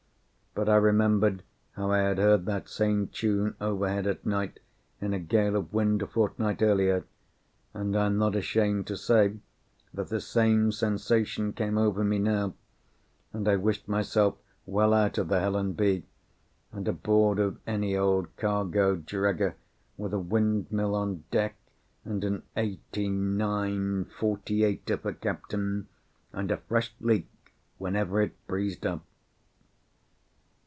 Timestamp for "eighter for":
24.65-25.13